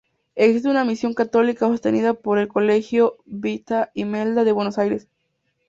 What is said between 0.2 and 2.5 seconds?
Existe una misión católica sostenida por el